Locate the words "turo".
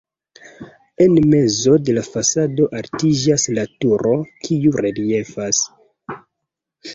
3.85-4.15